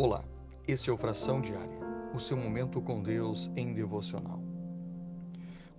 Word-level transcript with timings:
Olá, 0.00 0.22
este 0.68 0.90
é 0.90 0.92
o 0.92 0.96
Fração 0.96 1.40
Diária, 1.40 1.76
o 2.14 2.20
seu 2.20 2.36
momento 2.36 2.80
com 2.80 3.02
Deus 3.02 3.50
em 3.56 3.74
devocional. 3.74 4.40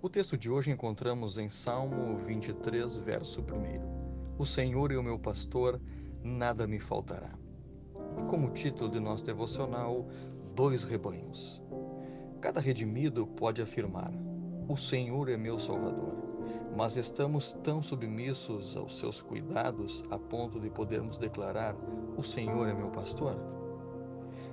O 0.02 0.10
texto 0.10 0.36
de 0.36 0.50
hoje 0.50 0.70
encontramos 0.70 1.38
em 1.38 1.48
Salmo 1.48 2.18
23, 2.18 2.98
verso 2.98 3.40
1. 3.40 4.36
O 4.38 4.44
Senhor 4.44 4.92
é 4.92 4.98
o 4.98 5.02
meu 5.02 5.18
pastor, 5.18 5.80
nada 6.22 6.66
me 6.66 6.78
faltará. 6.78 7.30
E 8.18 8.24
como 8.24 8.50
título 8.50 8.90
de 8.90 9.00
nosso 9.00 9.24
devocional, 9.24 10.06
dois 10.54 10.84
rebanhos. 10.84 11.62
Cada 12.42 12.60
redimido 12.60 13.26
pode 13.26 13.62
afirmar: 13.62 14.12
O 14.68 14.76
Senhor 14.76 15.30
é 15.30 15.36
meu 15.38 15.58
Salvador 15.58 16.28
mas 16.76 16.96
estamos 16.96 17.54
tão 17.64 17.82
submissos 17.82 18.76
aos 18.76 18.98
seus 18.98 19.20
cuidados 19.20 20.04
a 20.10 20.18
ponto 20.18 20.60
de 20.60 20.68
podermos 20.68 21.16
declarar: 21.16 21.74
O 22.18 22.22
Senhor 22.22 22.68
é 22.68 22.74
meu 22.74 22.90
pastor? 22.90 23.59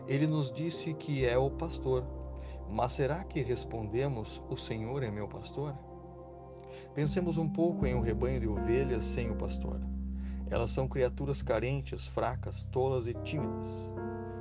Ele 0.08 0.26
nos 0.26 0.50
disse 0.50 0.94
que 0.94 1.26
é 1.26 1.38
o 1.38 1.52
pastor, 1.52 2.06
mas 2.70 2.94
será 2.94 3.24
que 3.26 3.42
respondemos: 3.42 4.42
O 4.50 4.56
Senhor 4.56 5.04
é 5.04 5.12
meu 5.12 5.28
pastor? 5.28 5.76
Pensemos 6.94 7.38
um 7.38 7.48
pouco 7.48 7.86
em 7.86 7.94
um 7.94 8.02
rebanho 8.02 8.40
de 8.40 8.48
ovelhas 8.48 9.04
sem 9.04 9.30
o 9.30 9.36
pastor. 9.36 9.80
Elas 10.50 10.72
são 10.72 10.88
criaturas 10.88 11.42
carentes, 11.42 12.08
fracas, 12.08 12.64
tolas 12.72 13.06
e 13.06 13.14
tímidas. 13.14 13.94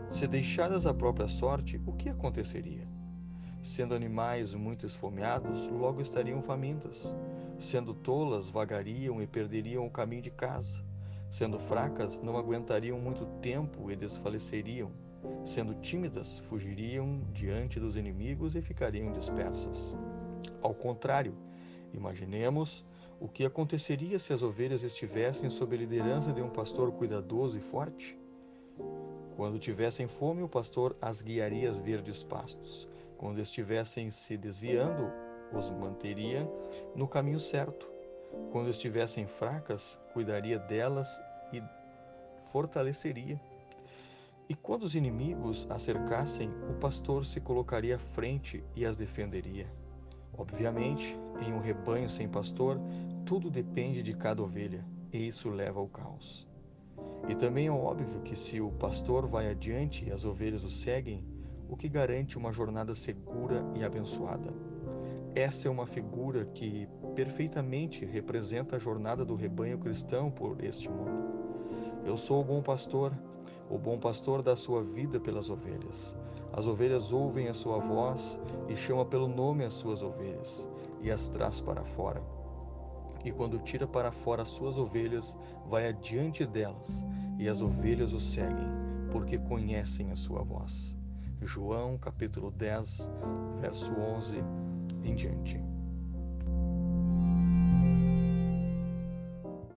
Se 0.09 0.29
deixadas 0.29 0.87
à 0.87 0.95
própria 0.95 1.27
sorte, 1.27 1.80
o 1.85 1.93
que 1.93 2.09
aconteceria? 2.09 2.87
Sendo 3.60 3.95
animais 3.95 4.55
muito 4.55 4.87
esfomeados, 4.87 5.66
logo 5.66 6.01
estariam 6.01 6.41
famintas. 6.41 7.15
Sendo 7.59 7.93
tolas, 7.93 8.48
vagariam 8.48 9.21
e 9.21 9.27
perderiam 9.27 9.85
o 9.85 9.91
caminho 9.91 10.23
de 10.23 10.30
casa. 10.30 10.85
Sendo 11.29 11.59
fracas, 11.59 12.21
não 12.23 12.37
aguentariam 12.37 13.01
muito 13.01 13.27
tempo 13.41 13.91
e 13.91 13.96
desfaleceriam. 13.96 14.93
Sendo 15.45 15.74
tímidas, 15.74 16.38
fugiriam 16.41 17.21
diante 17.32 17.79
dos 17.79 17.96
inimigos 17.96 18.55
e 18.55 18.63
ficariam 18.63 19.13
dispersas. 19.13 19.96
Ao 20.60 20.74
contrário, 20.74 21.35
imaginemos 21.93 22.85
o 23.21 23.29
que 23.29 23.45
aconteceria 23.45 24.19
se 24.19 24.32
as 24.32 24.43
ovelhas 24.43 24.82
estivessem 24.82 25.49
sob 25.49 25.74
a 25.74 25.79
liderança 25.79 26.32
de 26.32 26.43
um 26.43 26.51
pastor 26.51 26.93
cuidadoso 26.93 27.57
e 27.57 27.60
forte. 27.60 28.19
Quando 29.37 29.59
tivessem 29.59 30.07
fome, 30.07 30.43
o 30.43 30.49
pastor 30.49 30.97
as 31.01 31.23
guiaria 31.23 31.71
às 31.71 31.79
verdes 31.79 32.23
pastos. 32.23 32.88
Quando 33.16 33.38
estivessem 33.41 34.10
se 34.10 34.37
desviando, 34.37 35.10
os 35.52 35.71
manteria 35.71 36.49
no 36.95 37.07
caminho 37.07 37.41
certo. 37.41 37.88
Quando 38.51 38.69
estivessem 38.69 39.27
fracas, 39.27 40.01
cuidaria 40.13 40.59
delas 40.59 41.09
e 41.52 41.63
fortaleceria. 42.51 43.41
E 44.49 44.55
quando 44.55 44.85
os 44.85 44.95
inimigos 44.95 45.66
as 45.69 45.83
cercassem, 45.83 46.49
o 46.71 46.75
pastor 46.75 47.27
se 47.27 47.41
colocaria 47.41 47.97
à 47.97 47.99
frente 47.99 48.63
e 48.77 48.87
as 48.87 48.95
defenderia. 48.95 49.66
Obviamente, 50.38 51.19
em 51.45 51.53
um 51.53 51.59
rebanho 51.59 52.09
sem 52.09 52.29
pastor, 52.29 52.79
tudo 53.25 53.51
depende 53.51 54.05
de 54.05 54.15
cada 54.15 54.41
ovelha, 54.41 54.87
e 55.13 55.27
isso 55.27 55.51
leva 55.51 55.80
ao 55.80 55.88
caos. 55.88 56.47
E 57.29 57.35
também 57.35 57.66
é 57.66 57.73
óbvio 57.73 58.21
que 58.21 58.37
se 58.37 58.61
o 58.61 58.71
pastor 58.71 59.27
vai 59.27 59.51
adiante 59.51 60.05
e 60.05 60.13
as 60.13 60.25
ovelhas 60.25 60.63
o 60.63 60.71
seguem, 60.71 61.25
o 61.69 61.77
que 61.77 61.88
garante 61.88 62.38
uma 62.38 62.53
jornada 62.53 62.95
segura 62.95 63.65
e 63.75 63.83
abençoada. 63.83 64.55
Essa 65.34 65.66
é 65.66 65.71
uma 65.71 65.87
figura 65.87 66.44
que 66.47 66.88
perfeitamente 67.16 68.05
representa 68.05 68.77
a 68.77 68.78
jornada 68.78 69.25
do 69.25 69.34
rebanho 69.34 69.77
cristão 69.77 70.31
por 70.31 70.62
este 70.62 70.88
mundo. 70.88 71.34
Eu 72.05 72.16
sou 72.16 72.41
o 72.41 72.44
bom 72.44 72.62
pastor, 72.62 73.12
o 73.69 73.78
bom 73.78 73.99
pastor 73.99 74.43
dá 74.43 74.55
sua 74.55 74.83
vida 74.83 75.19
pelas 75.19 75.50
ovelhas. 75.50 76.17
As 76.53 76.67
ovelhas 76.67 77.12
ouvem 77.12 77.49
a 77.49 77.55
sua 77.55 77.78
voz 77.78 78.39
e 78.69 78.77
chama 78.77 79.04
pelo 79.04 79.28
nome 79.28 79.65
as 79.65 79.75
suas 79.75 80.03
ovelhas 80.03 80.69
e 81.00 81.10
as 81.10 81.28
traz 81.28 81.60
para 81.60 81.84
fora. 81.84 82.22
E 83.25 83.32
quando 83.32 83.59
tira 83.59 83.87
para 83.87 84.12
fora 84.12 84.43
as 84.43 84.49
suas 84.49 84.78
ovelhas, 84.78 85.37
vai 85.69 85.88
adiante 85.88 86.47
delas, 86.47 87.05
e 87.38 87.49
as 87.49 87.60
ovelhas 87.60 88.12
o 88.12 88.21
seguem, 88.21 88.69
porque 89.10 89.37
conhecem 89.37 90.10
a 90.12 90.16
sua 90.16 90.43
voz. 90.43 90.97
João 91.43 91.99
capítulo 91.99 92.50
10, 92.50 93.10
verso 93.60 93.93
11 93.93 94.37
em 95.03 95.15
diante. 95.15 95.75